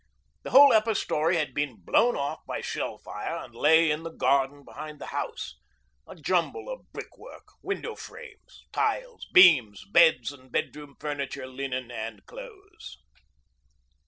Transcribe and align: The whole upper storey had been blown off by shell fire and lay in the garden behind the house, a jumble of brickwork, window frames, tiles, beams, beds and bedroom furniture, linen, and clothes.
The 0.41 0.49
whole 0.49 0.73
upper 0.73 0.95
storey 0.95 1.35
had 1.37 1.53
been 1.53 1.75
blown 1.75 2.17
off 2.17 2.39
by 2.47 2.59
shell 2.61 2.97
fire 2.97 3.35
and 3.37 3.53
lay 3.53 3.91
in 3.91 4.01
the 4.01 4.09
garden 4.09 4.63
behind 4.65 4.97
the 4.99 5.05
house, 5.13 5.59
a 6.07 6.15
jumble 6.15 6.71
of 6.73 6.91
brickwork, 6.91 7.45
window 7.61 7.95
frames, 7.95 8.65
tiles, 8.71 9.27
beams, 9.31 9.85
beds 9.85 10.31
and 10.31 10.51
bedroom 10.51 10.95
furniture, 10.99 11.45
linen, 11.45 11.91
and 11.91 12.25
clothes. 12.25 12.97